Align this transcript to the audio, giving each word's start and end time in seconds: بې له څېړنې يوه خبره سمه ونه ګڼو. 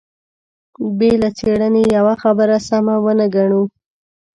بې 0.97 1.11
له 1.21 1.29
څېړنې 1.37 1.83
يوه 1.97 2.15
خبره 2.23 2.57
سمه 2.67 2.95
ونه 3.03 3.25
ګڼو. 3.35 3.63